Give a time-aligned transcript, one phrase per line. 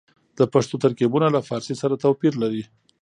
[0.37, 2.63] د پښتو ترکيبونه له فارسي سره توپير لري.